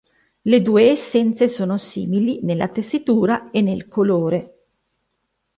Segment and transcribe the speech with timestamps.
[0.45, 4.53] Le due essenze sono simili nella tessitura e nel colore.